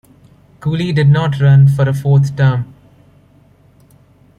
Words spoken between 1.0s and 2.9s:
not run for a fourth term.